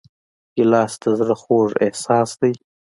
[0.55, 2.53] ګیلاس د زړه خوږ احساس دی.